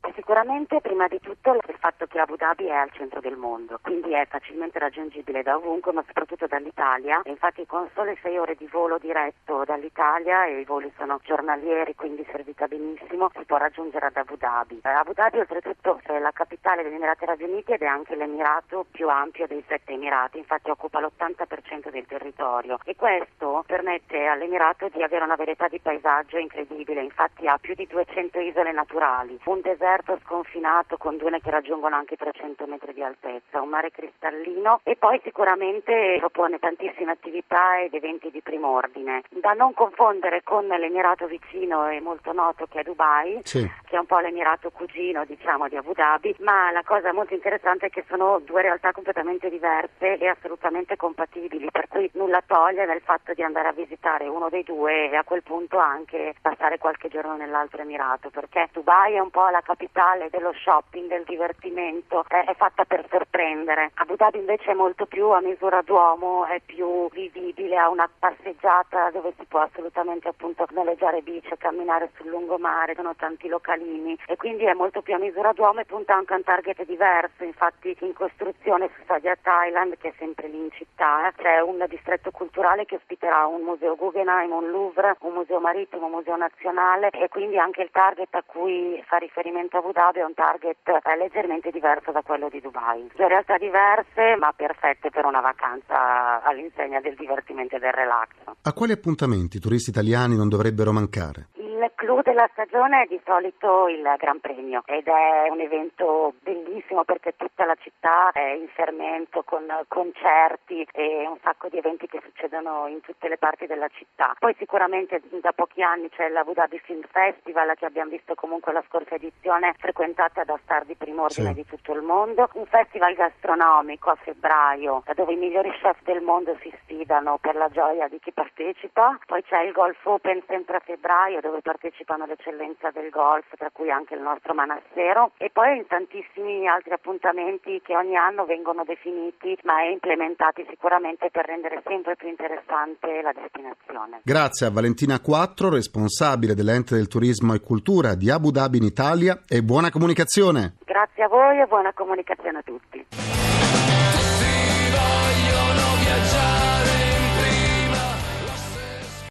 Sicuramente 0.47 0.81
prima 0.81 1.09
di 1.09 1.19
tutto 1.19 1.55
il 1.55 1.76
fatto 1.81 2.07
che 2.07 2.21
Abu 2.21 2.37
Dhabi 2.37 2.67
è 2.67 2.73
al 2.73 2.93
centro 2.93 3.21
del 3.21 3.35
mondo, 3.37 3.81
quindi 3.83 4.12
è 4.12 4.26
facilmente 4.29 4.79
raggiungibile 4.79 5.43
da 5.43 5.57
ovunque, 5.57 5.93
ma 5.93 6.05
soprattutto 6.07 6.47
dall'Italia. 6.47 7.21
Infatti 7.25 7.67
con 7.67 7.88
sole 7.95 8.17
6 8.23 8.38
ore 8.38 8.55
di 8.55 8.69
volo 8.71 8.97
diretto 8.99 9.65
dall'Italia 9.65 10.47
e 10.47 10.61
i 10.61 10.65
voli 10.65 10.93
sono 10.97 11.19
giornalieri, 11.25 11.97
quindi 11.97 12.25
servita 12.31 12.69
benissimo, 12.69 13.29
si 13.35 13.45
può 13.45 13.57
raggiungere 13.57 14.07
ad 14.07 14.17
Abu 14.17 14.37
Dhabi. 14.37 14.81
Eh, 14.85 14.88
Abu 14.88 15.15
Dhabi 15.15 15.41
oltretutto 15.41 15.99
è 16.05 16.17
la 16.21 16.31
capitale 16.31 16.85
degli 16.85 16.95
Emirati 16.95 17.25
Arabi 17.25 17.43
Uniti 17.43 17.73
ed 17.73 17.83
è 17.83 17.87
anche 17.87 18.15
l'emirato 18.15 18.87
più 18.88 19.09
ampio 19.09 19.49
dei 19.49 19.65
sette 19.67 19.95
emirati, 19.95 20.38
infatti 20.38 20.71
occupa 20.71 21.00
l'80% 21.00 21.91
del 21.91 22.07
territorio 22.07 22.79
e 22.85 22.95
questo 22.95 23.65
permette 23.67 24.26
all'emirato 24.26 24.88
di 24.93 25.03
avere 25.03 25.25
una 25.25 25.35
varietà 25.35 25.67
di 25.67 25.81
paesaggio 25.81 26.38
incredibile, 26.38 27.03
infatti 27.03 27.49
ha 27.49 27.59
più 27.59 27.75
di 27.75 27.88
200 27.88 28.38
isole 28.38 28.71
naturali, 28.71 29.41
un 29.47 29.61
deserto 29.61 30.17
sconfinato 30.37 30.99
con 30.99 31.16
dune 31.16 31.40
che 31.40 31.50
raggiungono 31.50 31.97
anche 31.97 32.16
300 32.16 32.66
metri 32.66 32.93
di 32.93 33.02
altezza, 33.02 33.62
un 33.62 33.69
mare 33.71 33.90
cristallino 33.90 34.81
e 34.83 34.97
poi 34.97 35.19
sicuramente 35.25 36.16
propone 36.19 36.59
tantissime 36.59 37.12
attività 37.12 37.81
ed 37.81 37.95
eventi 37.95 38.31
di 38.31 38.43
primo 38.43 38.69
ordine. 38.69 39.23
Da 39.31 39.52
non 39.52 39.73
confondere 39.73 40.43
con 40.43 40.66
l'Emirato 40.66 41.26
vicino 41.26 41.88
e 41.88 42.00
molto 42.00 42.33
noto 42.33 42.66
che 42.66 42.81
è 42.81 42.83
Dubai, 42.83 43.40
sì. 43.45 43.69
che 43.87 43.97
è 43.97 43.99
un 43.99 44.07
po' 44.07 44.19
l'Emirato 44.19 44.71
cugino 44.71 45.25
diciamo 45.25 45.69
di 45.69 45.76
Abu 45.76 45.93
Dhabi, 45.93 46.37
ma 46.40 46.71
la 46.71 46.83
cosa 46.85 47.12
molto 47.12 47.33
interessante 47.33 47.87
è 47.87 47.90
che 47.90 48.05
sono 48.09 48.38
due 48.40 48.62
realtà 48.62 48.93
completamente 48.93 49.49
diverse 49.49 50.19
e 50.19 50.28
assolutamente 50.28 50.97
compatibili, 50.97 51.71
per 51.71 51.88
cui 51.88 52.11
nulla 52.14 52.43
toglie 52.45 52.85
nel 52.85 53.00
fatto 53.00 53.33
di 53.33 53.43
andare 53.43 53.69
a 53.69 53.73
visitare 53.73 54.28
uno 54.28 54.50
dei 54.50 54.64
due 54.64 55.11
e 55.11 55.16
a 55.16 55.25
quel 55.25 55.43
punto 55.43 55.78
anche 55.78 56.35
passare 56.43 56.78
qualche 56.78 57.09
giorno 57.09 57.37
nell'altro 57.37 57.81
Emirato, 57.81 58.28
perché 58.31 58.69
Dubai 58.73 59.14
è 59.14 59.19
un 59.19 59.31
po' 59.31 59.49
la 59.49 59.62
capitale 59.62 60.25
culturale, 60.26 60.30
dello 60.30 60.52
shopping, 60.52 61.09
del 61.09 61.25
divertimento, 61.25 62.25
è, 62.28 62.45
è 62.45 62.54
fatta 62.54 62.85
per 62.85 63.06
sorprendere. 63.11 63.90
Abu 63.95 64.16
Dhabi 64.16 64.38
invece 64.38 64.73
è 64.73 64.75
molto 64.75 65.06
più 65.06 65.28
a 65.30 65.40
misura 65.40 65.83
d'uomo, 65.83 66.47
è 66.47 66.61
più 66.64 67.09
vivibile, 67.11 67.76
ha 67.76 67.88
una 67.88 68.09
passeggiata 68.18 69.11
dove 69.11 69.33
si 69.38 69.45
può 69.47 69.61
assolutamente 69.61 70.28
appunto 70.28 70.66
noleggiare 70.71 71.23
bici, 71.23 71.50
camminare 71.56 72.11
sul 72.16 72.28
lungomare, 72.28 72.95
sono 72.95 73.14
tanti 73.14 73.49
localini. 73.49 74.18
E 74.26 74.37
quindi 74.37 74.64
è 74.64 74.75
molto 74.75 75.02
più 75.02 75.14
a 75.14 75.18
misura 75.18 75.52
d'uomo 75.52 75.80
e 75.80 75.85
punta 75.85 76.14
anche 76.14 76.33
a 76.33 76.37
un 76.37 76.42
target 76.42 76.85
diverso, 76.85 77.45
infatti 77.45 77.97
in 78.00 78.12
costruzione 78.12 78.90
su 78.95 79.02
Sadia 79.06 79.37
Thailand 79.40 79.97
che 79.99 80.09
è 80.09 80.14
sempre 80.18 80.49
lì 80.49 80.59
in 80.59 80.71
città 80.73 81.28
eh, 81.28 81.33
c'è 81.37 81.61
un 81.61 81.85
distretto 81.88 82.30
culturale 82.30 82.85
che 82.85 82.97
ospiterà 82.97 83.47
un 83.47 83.62
museo 83.62 83.97
Guggenheim, 83.97 84.50
un 84.52 84.71
Louvre, 84.71 85.16
un 85.21 85.35
museo 85.35 85.61
marittimo, 85.61 86.06
un 86.06 86.12
museo 86.12 86.37
nazionale. 86.37 87.11
E 87.11 87.28
quindi 87.28 87.59
anche 87.59 87.83
il 87.83 87.90
target 87.90 88.35
a 88.35 88.42
cui 88.45 89.02
fa 89.06 89.18
riferimento 89.18 89.76
Abu 89.76 89.92
Dhabi 89.92 90.15
è 90.20 90.25
un 90.25 90.35
target 90.35 90.87
eh, 90.88 91.16
leggermente 91.16 91.70
diverso 91.70 92.12
da 92.12 92.23
quello 92.23 92.49
di 92.49 92.61
Dubai. 92.61 93.11
Due 93.14 93.28
realtà 93.28 93.58
diverse 93.58 94.37
ma 94.38 94.52
perfette 94.52 95.11
per 95.11 95.25
una 95.25 95.40
vacanza 95.40 96.42
all'insegna 96.42 97.00
del 97.00 97.14
divertimento 97.14 97.76
e 97.76 97.78
del 97.78 97.92
relax. 97.92 98.28
A 98.62 98.73
quali 98.73 98.92
appuntamenti 98.92 99.56
i 99.56 99.61
turisti 99.61 99.90
italiani 99.90 100.37
non 100.37 100.49
dovrebbero 100.49 100.92
mancare? 100.92 101.49
Il 101.76 101.92
clou 101.95 102.23
della 102.23 102.49
stagione 102.52 103.02
è 103.02 103.06
di 103.06 103.21
solito 103.23 103.87
il 103.88 104.14
Gran 104.16 104.40
Premio 104.40 104.83
ed 104.87 105.06
è 105.06 105.50
un 105.50 105.61
evento 105.61 106.33
bellissimo 106.40 107.04
perché 107.04 107.37
tutta 107.37 107.66
la 107.66 107.75
città 107.75 108.33
è 108.33 108.54
in 108.54 108.66
fermento 108.68 109.42
con 109.42 109.62
concerti 109.87 110.88
e 110.90 111.26
un 111.28 111.37
sacco 111.42 111.68
di 111.68 111.76
eventi 111.76 112.06
che 112.06 112.23
succedono 112.25 112.87
in 112.87 113.02
tutte 113.02 113.28
le 113.28 113.37
parti 113.37 113.66
della 113.66 113.88
città. 113.88 114.35
Poi 114.38 114.54
sicuramente 114.56 115.21
da 115.42 115.52
pochi 115.52 115.83
anni 115.83 116.09
c'è 116.09 116.30
l'Abu 116.30 116.54
Dhabi 116.54 116.78
Film 116.78 117.02
Festival 117.11 117.75
che 117.76 117.85
abbiamo 117.85 118.09
visto 118.09 118.35
comunque 118.35 118.73
la 118.73 118.83
scorsa 118.88 119.16
edizione 119.16 119.75
frequentata 119.76 120.45
da 120.45 120.59
star 120.62 120.87
di 120.87 120.95
primo 120.95 121.25
ordine 121.25 121.49
sì. 121.49 121.56
di 121.56 121.66
tutto 121.66 121.92
il 121.92 122.00
mondo, 122.00 122.49
un 122.54 122.64
festival 122.64 123.12
gastronomico 123.12 124.09
a 124.09 124.14
febbraio 124.14 125.02
dove 125.14 125.35
i 125.35 125.37
migliori 125.37 125.71
chef 125.73 126.00
del 126.04 126.23
mondo 126.23 126.56
si 126.62 126.73
sfidano 126.80 127.37
per 127.37 127.54
la 127.54 127.68
gioia 127.68 128.09
di 128.09 128.18
chi 128.18 128.33
partecipa, 128.33 129.18
poi 129.26 129.42
c'è 129.42 129.61
il 129.61 129.73
Golf 129.73 130.02
Open 130.06 130.42
sempre 130.47 130.76
a 130.76 130.80
febbraio 130.80 131.42
dove 131.42 131.64
partecipano 131.66 132.26
l'eccellenza 132.26 132.90
del 132.92 133.11
golf, 133.11 133.46
tra 133.58 133.70
cui 133.73 133.90
anche 133.90 134.14
il 134.14 134.20
nostro 134.20 134.54
Manassero, 134.54 135.32
e 135.37 135.50
poi 135.52 135.78
in 135.78 135.87
tantissimi 135.88 136.68
altri 136.68 136.92
appuntamenti 136.92 137.82
che 137.82 137.96
ogni 137.96 138.14
anno 138.14 138.44
vengono 138.44 138.85
definiti 138.85 139.58
ma 139.64 139.82
implementati 139.82 140.64
sicuramente 140.70 141.30
per 141.30 141.44
rendere 141.44 141.82
sempre 141.85 142.14
più 142.14 142.28
interessante 142.28 143.20
la 143.20 143.32
destinazione. 143.32 144.20
Grazie 144.23 144.66
a 144.66 144.70
Valentina 144.70 145.18
Quattro, 145.18 145.68
responsabile 145.68 146.54
dell'ente 146.54 146.94
del 146.94 147.08
turismo 147.08 147.52
e 147.54 147.61
cultura 147.61 148.14
di 148.14 148.30
Abu 148.30 148.52
Dhabi 148.52 148.78
in 148.78 148.85
Italia 148.85 149.42
e 149.49 149.62
buona 149.62 149.90
comunicazione. 149.90 150.76
Grazie 150.85 151.25
a 151.25 151.28
voi 151.28 151.61
e 151.61 151.66
buona 151.66 151.92
comunicazione 151.92 152.58
a 152.58 152.62
tutti. 152.62 153.86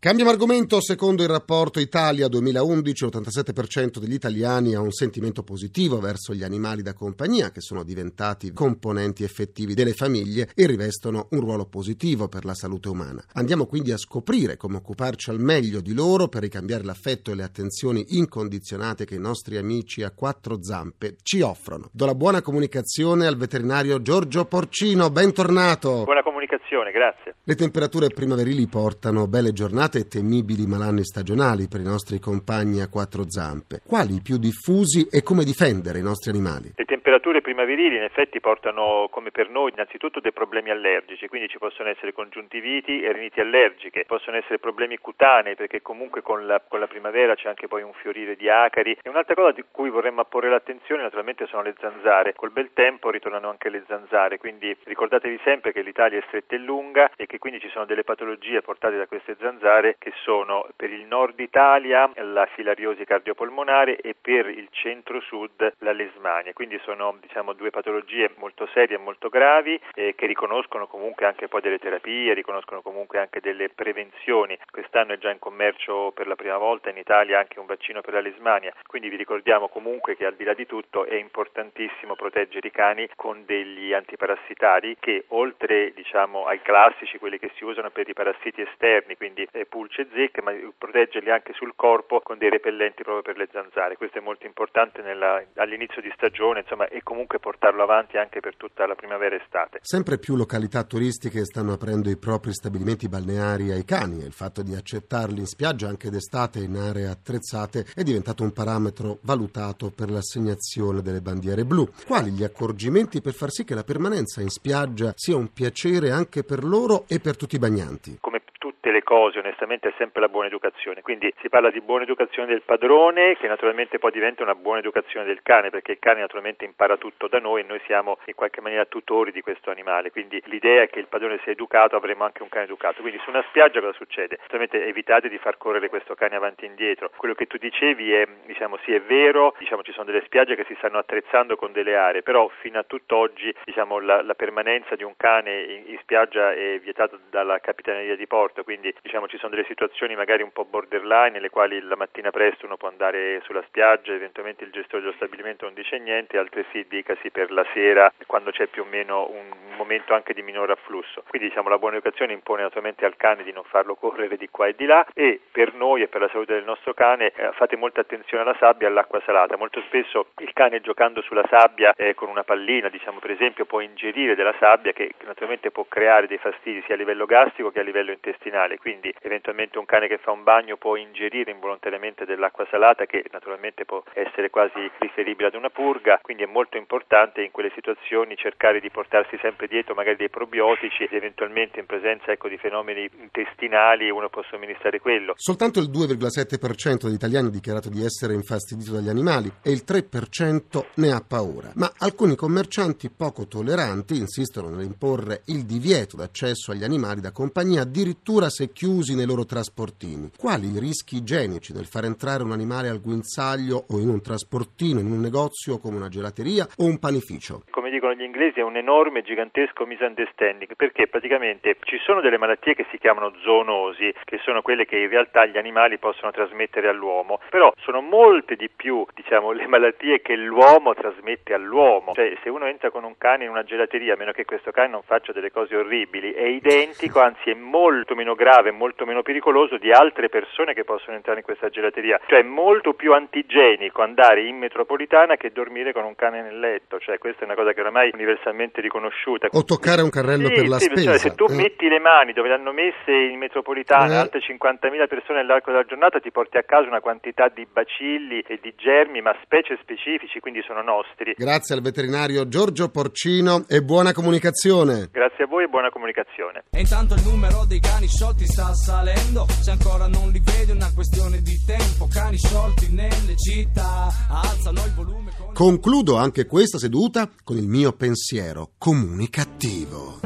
Cambiamo 0.05 0.29
argomento, 0.29 0.81
secondo 0.81 1.23
il 1.23 1.29
rapporto 1.29 1.79
Italia 1.79 2.27
2011 2.27 3.05
l'87% 3.05 3.97
degli 3.97 4.13
italiani 4.13 4.75
ha 4.75 4.79
un 4.79 4.91
sentimento 4.91 5.41
positivo 5.41 5.99
verso 5.99 6.35
gli 6.35 6.43
animali 6.43 6.83
da 6.83 6.93
compagnia 6.93 7.49
che 7.49 7.59
sono 7.59 7.81
diventati 7.81 8.53
componenti 8.53 9.23
effettivi 9.23 9.73
delle 9.73 9.93
famiglie 9.93 10.51
e 10.53 10.67
rivestono 10.67 11.25
un 11.31 11.39
ruolo 11.39 11.65
positivo 11.65 12.27
per 12.27 12.45
la 12.45 12.53
salute 12.53 12.87
umana. 12.87 13.25
Andiamo 13.33 13.65
quindi 13.65 13.93
a 13.93 13.97
scoprire 13.97 14.57
come 14.57 14.77
occuparci 14.77 15.31
al 15.31 15.39
meglio 15.39 15.81
di 15.81 15.95
loro 15.95 16.27
per 16.27 16.43
ricambiare 16.43 16.83
l'affetto 16.83 17.31
e 17.31 17.33
le 17.33 17.41
attenzioni 17.41 18.05
incondizionate 18.09 19.05
che 19.05 19.15
i 19.15 19.19
nostri 19.19 19.57
amici 19.57 20.03
a 20.03 20.11
quattro 20.11 20.61
zampe 20.61 21.15
ci 21.23 21.41
offrono. 21.41 21.89
Do 21.91 22.05
la 22.05 22.13
buona 22.13 22.43
comunicazione 22.43 23.25
al 23.25 23.37
veterinario 23.37 23.99
Giorgio 24.03 24.45
Porcino, 24.45 25.09
bentornato. 25.09 26.03
Buona 26.03 26.21
comunicazione, 26.45 26.91
grazie. 26.91 27.35
Le 27.43 27.55
temperature 27.55 28.07
primaverili 28.13 28.67
portano 28.67 29.27
belle 29.27 29.51
giornate 29.51 29.99
e 29.99 30.07
temibili 30.07 30.65
malanni 30.65 31.03
stagionali 31.03 31.67
per 31.67 31.81
i 31.81 31.83
nostri 31.83 32.19
compagni 32.19 32.81
a 32.81 32.89
quattro 32.89 33.29
zampe. 33.29 33.81
Quali 33.85 34.15
i 34.15 34.21
più 34.21 34.37
diffusi 34.37 35.07
e 35.09 35.21
come 35.21 35.43
difendere 35.43 35.99
i 35.99 36.05
nostri 36.05 36.31
animali? 36.31 36.71
Le 36.75 36.85
temperature 36.85 37.41
primaverili 37.41 37.97
in 37.97 38.03
effetti 38.03 38.39
portano, 38.39 39.07
come 39.11 39.31
per 39.31 39.49
noi, 39.49 39.71
innanzitutto 39.71 40.19
dei 40.19 40.31
problemi 40.31 40.69
allergici, 40.69 41.27
quindi 41.27 41.47
ci 41.49 41.57
possono 41.57 41.89
essere 41.89 42.13
congiuntiviti 42.13 43.01
e 43.01 43.11
riniti 43.11 43.39
allergiche, 43.39 44.05
possono 44.05 44.37
essere 44.37 44.59
problemi 44.59 44.97
cutanei 44.97 45.55
perché 45.55 45.81
comunque 45.81 46.21
con 46.21 46.45
la, 46.45 46.61
con 46.67 46.79
la 46.79 46.87
primavera 46.87 47.35
c'è 47.35 47.49
anche 47.49 47.67
poi 47.67 47.83
un 47.83 47.93
fiorire 47.93 48.35
di 48.35 48.49
acari. 48.49 48.97
E 49.01 49.09
un'altra 49.09 49.35
cosa 49.35 49.51
di 49.51 49.63
cui 49.71 49.89
vorremmo 49.89 50.21
apporre 50.21 50.49
l'attenzione 50.49 51.03
naturalmente 51.03 51.45
sono 51.47 51.63
le 51.63 51.75
zanzare. 51.79 52.33
Col 52.33 52.51
bel 52.51 52.71
tempo 52.73 53.09
ritornano 53.09 53.49
anche 53.49 53.69
le 53.69 53.83
zanzare, 53.87 54.37
quindi 54.37 54.75
ricordatevi 54.83 55.39
sempre 55.43 55.71
che 55.71 55.81
l'Italia 55.81 56.19
è 56.19 56.23
e 56.47 56.57
lunga 56.57 57.11
e 57.15 57.25
che 57.25 57.37
quindi 57.37 57.59
ci 57.59 57.69
sono 57.69 57.85
delle 57.85 58.03
patologie 58.03 58.61
portate 58.61 58.97
da 58.97 59.07
queste 59.07 59.35
zanzare 59.39 59.95
che 59.97 60.11
sono 60.23 60.67
per 60.75 60.91
il 60.91 61.05
nord 61.05 61.39
Italia 61.39 62.09
la 62.15 62.45
filariosi 62.47 63.05
cardiopolmonare 63.05 63.97
e 63.97 64.15
per 64.19 64.47
il 64.49 64.67
centro-sud 64.71 65.75
la 65.79 65.91
lesmania. 65.91 66.53
Quindi 66.53 66.79
sono 66.83 67.17
diciamo, 67.21 67.53
due 67.53 67.69
patologie 67.69 68.31
molto 68.37 68.67
serie 68.73 68.97
e 68.97 68.99
molto 68.99 69.29
gravi 69.29 69.79
eh, 69.93 70.15
che 70.15 70.25
riconoscono 70.25 70.87
comunque 70.87 71.25
anche 71.25 71.47
poi 71.47 71.61
delle 71.61 71.79
terapie, 71.79 72.33
riconoscono 72.33 72.81
comunque 72.81 73.19
anche 73.19 73.39
delle 73.39 73.69
prevenzioni. 73.69 74.57
Quest'anno 74.69 75.13
è 75.13 75.17
già 75.17 75.31
in 75.31 75.39
commercio 75.39 76.11
per 76.11 76.27
la 76.27 76.35
prima 76.35 76.57
volta 76.57 76.89
in 76.89 76.97
Italia 76.97 77.39
anche 77.39 77.59
un 77.59 77.65
vaccino 77.65 78.01
per 78.01 78.13
la 78.13 78.21
lesmania. 78.21 78.73
Quindi 78.85 79.09
vi 79.09 79.15
ricordiamo 79.15 79.67
comunque 79.67 80.15
che 80.15 80.25
al 80.25 80.35
di 80.35 80.43
là 80.43 80.53
di 80.53 80.65
tutto 80.65 81.05
è 81.05 81.15
importantissimo 81.15 82.15
proteggere 82.15 82.67
i 82.67 82.71
cani 82.71 83.07
con 83.15 83.43
degli 83.45 83.93
antiparassitari 83.93 84.97
che 84.99 85.25
oltre 85.29 85.91
diciamo, 85.93 86.24
ai 86.45 86.61
classici, 86.61 87.17
quelli 87.17 87.39
che 87.39 87.51
si 87.55 87.63
usano 87.63 87.89
per 87.89 88.07
i 88.09 88.13
parassiti 88.13 88.61
esterni, 88.61 89.15
quindi 89.15 89.47
eh, 89.51 89.65
pulce 89.65 90.03
e 90.03 90.07
zecche, 90.13 90.41
ma 90.41 90.51
proteggerli 90.77 91.29
anche 91.29 91.53
sul 91.53 91.73
corpo 91.75 92.21
con 92.21 92.37
dei 92.37 92.49
repellenti 92.49 93.03
proprio 93.03 93.21
per 93.21 93.37
le 93.37 93.47
zanzare. 93.51 93.97
Questo 93.97 94.17
è 94.19 94.21
molto 94.21 94.45
importante 94.45 95.01
nella, 95.01 95.43
all'inizio 95.55 96.01
di 96.01 96.11
stagione 96.15 96.61
insomma, 96.61 96.87
e 96.87 97.01
comunque 97.03 97.39
portarlo 97.39 97.83
avanti 97.83 98.17
anche 98.17 98.39
per 98.39 98.55
tutta 98.55 98.85
la 98.85 98.95
primavera 98.95 99.35
e 99.35 99.41
estate. 99.43 99.79
Sempre 99.81 100.17
più 100.17 100.35
località 100.35 100.83
turistiche 100.83 101.45
stanno 101.45 101.73
aprendo 101.73 102.09
i 102.09 102.17
propri 102.17 102.53
stabilimenti 102.53 103.07
balneari 103.07 103.71
ai 103.71 103.85
cani 103.85 104.21
e 104.21 104.25
il 104.25 104.33
fatto 104.33 104.61
di 104.61 104.75
accettarli 104.75 105.39
in 105.39 105.45
spiaggia 105.45 105.87
anche 105.87 106.09
d'estate 106.09 106.59
in 106.59 106.75
aree 106.75 107.07
attrezzate 107.07 107.85
è 107.95 108.03
diventato 108.03 108.43
un 108.43 108.51
parametro 108.51 109.19
valutato 109.21 109.91
per 109.91 110.09
l'assegnazione 110.09 111.01
delle 111.01 111.21
bandiere 111.21 111.65
blu. 111.65 111.87
Quali 112.05 112.31
gli 112.31 112.43
accorgimenti 112.43 113.21
per 113.21 113.33
far 113.33 113.51
sì 113.51 113.63
che 113.63 113.75
la 113.75 113.83
permanenza 113.83 114.41
in 114.41 114.49
spiaggia 114.49 115.13
sia 115.15 115.35
un 115.35 115.51
piacere 115.51 116.11
anche 116.15 116.43
per 116.43 116.63
loro 116.63 117.05
e 117.07 117.19
per 117.19 117.35
tutti 117.35 117.55
i 117.55 117.59
bagnanti? 117.59 118.17
Come 118.19 118.41
tutte 118.85 118.91
le 118.91 119.03
cose 119.03 119.39
onestamente 119.39 119.89
è 119.89 119.93
sempre 119.97 120.21
la 120.21 120.27
buona 120.27 120.45
educazione, 120.45 121.01
quindi 121.01 121.33
si 121.41 121.49
parla 121.49 121.71
di 121.71 121.81
buona 121.81 122.03
educazione 122.03 122.47
del 122.47 122.61
padrone 122.61 123.35
che 123.35 123.47
naturalmente 123.47 123.97
poi 123.97 124.11
diventa 124.11 124.43
una 124.43 124.53
buona 124.53 124.77
educazione 124.77 125.25
del 125.25 125.41
cane 125.41 125.71
perché 125.71 125.93
il 125.93 125.99
cane 125.99 126.19
naturalmente 126.19 126.65
impara 126.65 126.95
tutto 126.95 127.27
da 127.27 127.39
noi 127.39 127.61
e 127.61 127.63
noi 127.63 127.81
siamo 127.87 128.19
in 128.25 128.35
qualche 128.35 128.61
maniera 128.61 128.85
tutori 128.85 129.31
di 129.31 129.41
questo 129.41 129.71
animale, 129.71 130.11
quindi 130.11 130.39
l'idea 130.45 130.83
è 130.83 130.89
che 130.89 130.99
il 130.99 131.07
padrone 131.07 131.39
sia 131.41 131.51
educato 131.51 131.95
avremo 131.95 132.25
anche 132.25 132.43
un 132.43 132.49
cane 132.49 132.65
educato, 132.65 133.01
quindi 133.01 133.19
su 133.23 133.31
una 133.31 133.43
spiaggia 133.47 133.79
cosa 133.79 133.93
succede? 133.93 134.37
Naturalmente 134.41 134.85
evitate 134.85 135.29
di 135.29 135.39
far 135.39 135.57
correre 135.57 135.89
questo 135.89 136.13
cane 136.13 136.35
avanti 136.35 136.65
e 136.65 136.67
indietro, 136.67 137.09
quello 137.17 137.33
che 137.33 137.47
tu 137.47 137.57
dicevi 137.57 138.13
è 138.13 138.27
diciamo 138.45 138.77
sì 138.83 138.93
è 138.93 139.01
vero, 139.01 139.55
diciamo 139.57 139.81
ci 139.81 139.93
sono 139.93 140.05
delle 140.05 140.21
spiagge 140.25 140.55
che 140.55 140.65
si 140.65 140.75
stanno 140.77 140.99
attrezzando 140.99 141.55
con 141.55 141.71
delle 141.71 141.95
aree, 141.95 142.21
però 142.21 142.47
fino 142.59 142.77
a 142.77 142.83
tutt'oggi 142.83 143.51
diciamo 143.63 143.99
la, 143.99 144.21
la 144.21 144.35
permanenza 144.35 144.95
di 144.95 145.03
un 145.03 145.15
cane 145.17 145.63
in, 145.63 145.83
in 145.87 145.97
spiaggia 146.01 146.53
è 146.53 146.79
vietata 146.79 147.17
dalla 147.31 147.59
capitaneria 147.59 148.15
di 148.15 148.27
porto, 148.27 148.63
quindi 148.63 148.73
diciamo 148.79 149.27
ci 149.27 149.37
sono 149.37 149.51
delle 149.55 149.65
situazioni 149.67 150.15
magari 150.15 150.43
un 150.43 150.51
po' 150.51 150.65
borderline 150.65 151.31
nelle 151.31 151.49
quali 151.49 151.79
la 151.81 151.95
mattina 151.95 152.31
presto 152.31 152.65
uno 152.65 152.77
può 152.77 152.87
andare 152.87 153.41
sulla 153.43 153.63
spiaggia, 153.67 154.13
eventualmente 154.13 154.63
il 154.63 154.71
gestore 154.71 155.01
dello 155.01 155.13
stabilimento 155.15 155.65
non 155.65 155.73
dice 155.73 155.97
niente, 155.99 156.37
altresì 156.37 156.85
dicasi 156.87 157.29
per 157.31 157.51
la 157.51 157.65
sera 157.73 158.11
quando 158.25 158.51
c'è 158.51 158.67
più 158.67 158.83
o 158.83 158.85
meno 158.85 159.29
un 159.29 159.75
momento 159.75 160.13
anche 160.13 160.33
di 160.33 160.41
minore 160.41 160.73
afflusso. 160.73 161.23
Quindi 161.27 161.49
diciamo 161.49 161.69
la 161.69 161.77
buona 161.77 161.97
educazione 161.97 162.33
impone 162.33 162.61
naturalmente 162.63 163.05
al 163.05 163.15
cane 163.15 163.43
di 163.43 163.51
non 163.51 163.63
farlo 163.63 163.95
correre 163.95 164.37
di 164.37 164.49
qua 164.49 164.67
e 164.67 164.75
di 164.75 164.85
là 164.85 165.05
e 165.13 165.39
per 165.51 165.73
noi 165.73 166.01
e 166.01 166.07
per 166.07 166.21
la 166.21 166.29
salute 166.29 166.53
del 166.53 166.63
nostro 166.63 166.93
cane 166.93 167.31
eh, 167.35 167.51
fate 167.53 167.75
molta 167.75 168.01
attenzione 168.01 168.43
alla 168.43 168.55
sabbia 168.59 168.87
e 168.87 168.89
all'acqua 168.89 169.21
salata. 169.25 169.57
Molto 169.57 169.81
spesso 169.81 170.27
il 170.39 170.51
cane 170.53 170.81
giocando 170.81 171.21
sulla 171.21 171.45
sabbia 171.49 171.93
eh, 171.95 172.13
con 172.13 172.29
una 172.29 172.43
pallina, 172.43 172.89
diciamo 172.89 173.19
per 173.19 173.31
esempio, 173.31 173.65
può 173.65 173.79
ingerire 173.79 174.35
della 174.35 174.55
sabbia 174.59 174.91
che 174.93 175.13
naturalmente 175.25 175.71
può 175.71 175.85
creare 175.87 176.27
dei 176.27 176.37
fastidi 176.37 176.81
sia 176.85 176.95
a 176.95 176.97
livello 176.97 177.25
gastrico 177.25 177.71
che 177.71 177.79
a 177.79 177.83
livello 177.83 178.11
intestinale 178.11 178.64
intestinale, 178.65 178.77
quindi 178.77 179.13
eventualmente 179.21 179.77
un 179.77 179.85
cane 179.85 180.07
che 180.07 180.17
fa 180.17 180.31
un 180.31 180.43
bagno 180.43 180.77
può 180.77 180.95
ingerire 180.95 181.51
involontariamente 181.51 182.25
dell'acqua 182.25 182.67
salata 182.69 183.05
che 183.05 183.23
naturalmente 183.31 183.85
può 183.85 184.03
essere 184.13 184.49
quasi 184.49 184.89
riferibile 184.99 185.47
ad 185.47 185.55
una 185.55 185.69
purga, 185.69 186.19
quindi 186.21 186.43
è 186.43 186.47
molto 186.47 186.77
importante 186.77 187.41
in 187.41 187.51
quelle 187.51 187.71
situazioni 187.73 188.35
cercare 188.35 188.79
di 188.79 188.89
portarsi 188.89 189.37
sempre 189.41 189.67
dietro 189.67 189.93
magari 189.93 190.17
dei 190.17 190.29
probiotici 190.29 191.03
ed 191.03 191.13
eventualmente 191.13 191.79
in 191.79 191.85
presenza 191.85 192.31
ecco, 192.31 192.47
di 192.47 192.57
fenomeni 192.57 193.09
intestinali 193.19 194.09
uno 194.09 194.29
può 194.29 194.43
somministrare 194.49 194.99
quello. 194.99 195.33
Soltanto 195.35 195.79
il 195.79 195.89
2,7% 195.89 197.05
degli 197.05 197.13
italiani 197.13 197.47
ha 197.47 197.51
dichiarato 197.51 197.89
di 197.89 198.03
essere 198.03 198.33
infastidito 198.33 198.93
dagli 198.93 199.09
animali 199.09 199.51
e 199.63 199.71
il 199.71 199.83
3% 199.85 200.85
ne 200.95 201.11
ha 201.11 201.23
paura. 201.25 201.71
Ma 201.75 201.91
alcuni 201.99 202.35
commercianti 202.35 203.09
poco 203.09 203.47
tolleranti 203.47 204.17
insistono 204.17 204.69
nell'imporre 204.69 205.41
il 205.45 205.65
divieto 205.65 206.17
d'accesso 206.17 206.71
agli 206.71 206.83
animali 206.83 207.21
da 207.21 207.31
compagnia 207.31 207.81
addirittura 207.81 208.49
se 208.55 208.71
chiusi 208.71 209.15
nei 209.15 209.25
loro 209.25 209.43
trasportini. 209.43 210.31
Quali 210.37 210.71
i 210.71 210.79
rischi 210.79 211.17
igienici 211.17 211.73
nel 211.73 211.87
far 211.87 212.05
entrare 212.05 212.41
un 212.41 212.53
animale 212.53 212.87
al 212.87 213.01
guinzaglio 213.01 213.83
o 213.89 213.99
in 213.99 214.07
un 214.07 214.21
trasportino, 214.21 215.01
in 215.01 215.11
un 215.11 215.19
negozio 215.19 215.77
come 215.77 215.97
una 215.97 216.07
gelateria 216.07 216.65
o 216.77 216.85
un 216.85 216.97
panificio? 216.97 217.63
Come 217.69 217.84
dicono 217.95 218.13
gli 218.13 218.23
inglesi 218.23 218.59
è 218.59 218.63
un 218.63 218.77
enorme, 218.77 219.21
gigantesco 219.21 219.85
misunderstanding 219.85 220.75
perché 220.75 221.07
praticamente 221.07 221.77
ci 221.83 221.97
sono 221.99 222.21
delle 222.21 222.37
malattie 222.37 222.75
che 222.75 222.85
si 222.91 222.97
chiamano 222.97 223.33
zoonosi, 223.41 224.13
che 224.23 224.39
sono 224.43 224.61
quelle 224.61 224.85
che 224.85 224.97
in 224.97 225.09
realtà 225.09 225.45
gli 225.45 225.57
animali 225.57 225.97
possono 225.97 226.31
trasmettere 226.31 226.87
all'uomo, 226.87 227.39
però 227.49 227.73
sono 227.77 228.01
molte 228.01 228.55
di 228.55 228.69
più, 228.69 229.05
diciamo, 229.13 229.51
le 229.51 229.67
malattie 229.67 230.21
che 230.21 230.35
l'uomo 230.35 230.93
trasmette 230.93 231.53
all'uomo. 231.53 232.13
Cioè, 232.13 232.37
se 232.43 232.49
uno 232.49 232.65
entra 232.65 232.89
con 232.91 233.03
un 233.03 233.17
cane 233.17 233.45
in 233.45 233.49
una 233.49 233.63
gelateria, 233.63 234.13
a 234.13 234.17
meno 234.17 234.31
che 234.31 234.45
questo 234.45 234.71
cane 234.71 234.89
non 234.89 235.03
faccia 235.03 235.31
delle 235.31 235.51
cose 235.51 235.75
orribili, 235.75 236.33
è 236.33 236.45
identico, 236.45 237.21
anzi 237.21 237.51
è 237.51 237.53
molto 237.53 238.15
meno 238.15 238.35
grave, 238.35 238.71
molto 238.71 239.05
meno 239.05 239.21
pericoloso 239.21 239.77
di 239.77 239.91
altre 239.91 240.29
persone 240.29 240.73
che 240.73 240.83
possono 240.83 241.15
entrare 241.15 241.39
in 241.39 241.45
questa 241.45 241.69
gelateria. 241.69 242.19
Cioè, 242.27 242.39
è 242.39 242.43
molto 242.43 242.93
più 242.93 243.13
antigenico 243.13 244.01
andare 244.01 244.41
in 244.41 244.57
metropolitana 244.57 245.37
che 245.37 245.51
dormire 245.51 245.93
con 245.93 246.03
un 246.03 246.15
cane 246.15 246.41
nel 246.41 246.59
letto. 246.59 246.99
Cioè, 246.99 247.17
questa 247.17 247.41
è 247.41 247.45
una 247.45 247.55
cosa 247.55 247.73
che 247.73 247.81
oramai 247.85 248.09
universalmente 248.13 248.81
riconosciuta. 248.81 249.47
O 249.51 249.63
toccare 249.63 250.01
un 250.01 250.09
carrello 250.09 250.47
Sì, 250.47 250.53
per 250.53 250.67
la 250.67 250.79
sì, 250.79 250.85
spesa. 250.89 251.09
cioè, 251.11 251.17
se 251.19 251.35
tu 251.35 251.45
eh. 251.49 251.53
metti 251.55 251.87
le 251.87 251.99
mani 251.99 252.33
dove 252.33 252.47
le 252.49 252.55
hanno 252.55 252.73
messe 252.73 253.11
in 253.13 253.37
metropolitana 253.37 254.13
Eh. 254.13 254.17
altre 254.17 254.39
50.000 254.41 255.07
persone 255.07 255.39
nell'arco 255.39 255.71
della 255.71 255.85
giornata 255.85 256.19
ti 256.19 256.31
porti 256.31 256.57
a 256.57 256.63
casa 256.63 256.87
una 256.87 256.99
quantità 256.99 257.49
di 257.53 257.65
bacilli 257.71 258.41
e 258.47 258.59
di 258.61 258.73
germi 258.75 259.21
ma 259.21 259.35
specie 259.43 259.77
specifici 259.81 260.39
quindi 260.39 260.61
sono 260.65 260.81
nostri 260.81 261.33
Grazie 261.37 261.75
al 261.75 261.81
veterinario 261.81 262.47
Giorgio 262.47 262.89
Porcino 262.89 263.65
e 263.67 263.81
buona 263.81 264.13
comunicazione. 264.13 265.09
grazie 265.11 265.43
a 265.43 265.47
voi 265.47 265.65
e 265.65 265.67
buona 265.67 265.89
comunicazione 265.89 266.63
E 266.71 266.79
intanto 266.79 267.13
il 267.13 267.21
numero 267.25 267.65
dei 267.67 267.79
cani 267.79 268.07
sciolti 268.07 268.45
sta 268.45 268.73
salendo 268.73 269.45
Se 269.61 269.71
ancora 269.71 270.07
non 270.07 270.29
li 270.31 270.39
vedi 270.43 270.71
è 270.71 270.73
una 270.73 270.91
questione 270.93 271.41
di 271.41 271.57
tempo 271.65 272.07
Cani 272.11 272.37
sciolti 272.37 272.91
nelle 272.93 273.35
città 273.37 274.07
Alzano 274.29 274.83
il 274.85 274.93
volume 274.95 275.31
con... 275.37 275.53
Concludo 275.53 276.17
anche 276.17 276.45
questa 276.45 276.77
seduta 276.77 277.29
con 277.43 277.57
il 277.57 277.64
mio 277.67 277.93
pensiero 277.93 278.71
comunicativo. 278.77 280.19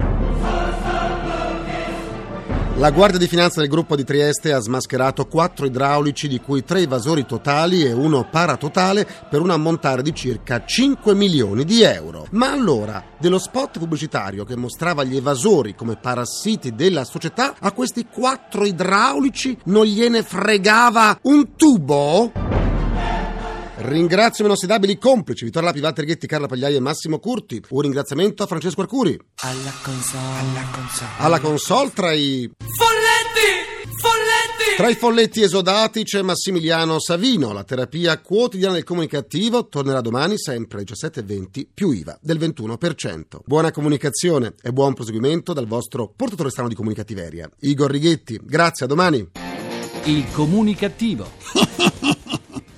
La 2.79 2.91
Guardia 2.91 3.19
di 3.19 3.27
Finanza 3.27 3.59
del 3.59 3.67
gruppo 3.67 3.97
di 3.97 4.05
Trieste 4.05 4.53
ha 4.53 4.59
smascherato 4.59 5.27
quattro 5.27 5.65
idraulici, 5.65 6.29
di 6.29 6.39
cui 6.39 6.63
tre 6.63 6.79
evasori 6.79 7.25
totali 7.25 7.83
e 7.83 7.91
uno 7.91 8.25
paratotale, 8.31 9.05
per 9.29 9.41
un 9.41 9.49
ammontare 9.49 10.01
di 10.01 10.15
circa 10.15 10.63
5 10.63 11.13
milioni 11.13 11.65
di 11.65 11.81
euro. 11.81 12.27
Ma 12.31 12.51
allora, 12.51 13.03
dello 13.19 13.37
spot 13.37 13.79
pubblicitario 13.79 14.45
che 14.45 14.55
mostrava 14.55 15.03
gli 15.03 15.17
evasori 15.17 15.75
come 15.75 15.97
parassiti 15.97 16.73
della 16.73 17.03
società, 17.03 17.53
a 17.59 17.73
questi 17.73 18.05
quattro 18.09 18.63
idraulici 18.63 19.57
non 19.65 19.83
gliene 19.83 20.23
fregava 20.23 21.19
un 21.23 21.55
tubo? 21.57 22.58
Ringrazio 23.81 24.43
i 24.43 24.47
miei 24.47 24.57
inossidabili 24.57 24.97
complici 24.97 25.45
Vittorio 25.45 25.69
Lapi, 25.69 25.79
Walter 25.79 26.03
Ghetti, 26.03 26.27
Carla 26.27 26.47
Pagliai 26.47 26.75
e 26.75 26.79
Massimo 26.81 27.17
Curti. 27.17 27.63
Un 27.69 27.81
ringraziamento 27.81 28.43
a 28.43 28.45
Francesco 28.45 28.81
Arcuri. 28.81 29.17
Alla 29.37 29.71
console 29.81 30.37
Alla 30.37 30.67
console 30.69 31.11
Alla 31.17 31.39
console 31.39 31.91
tra 31.93 32.11
i, 32.11 32.51
Folletti! 32.57 33.87
Folletti! 34.01 34.75
tra 34.75 34.89
i 34.89 34.95
folletti 34.95 35.41
esodati 35.41 36.03
c'è 36.03 36.21
Massimiliano 36.21 36.99
Savino. 36.99 37.53
La 37.53 37.63
terapia 37.63 38.19
quotidiana 38.19 38.73
del 38.73 38.83
comunicativo 38.83 39.69
tornerà 39.69 40.01
domani 40.01 40.37
sempre 40.37 40.79
alle 40.79 40.85
17.20 40.85 41.67
più 41.73 41.91
IVA 41.91 42.19
del 42.21 42.37
21%. 42.37 43.39
Buona 43.45 43.71
comunicazione 43.71 44.55
e 44.61 44.73
buon 44.73 44.93
proseguimento 44.93 45.53
dal 45.53 45.67
vostro 45.67 46.11
portatore 46.13 46.49
strano 46.49 46.67
di 46.67 46.75
comunicativeria. 46.75 47.49
Igor 47.61 47.89
Righetti, 47.89 48.41
grazie, 48.43 48.85
a 48.85 48.89
domani. 48.89 49.25
Il 50.03 50.25
comunicativo. 50.33 51.31